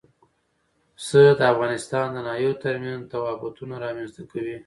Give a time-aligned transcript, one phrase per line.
[0.95, 4.57] پسه د افغانستان د ناحیو ترمنځ تفاوتونه رامنځ ته کوي.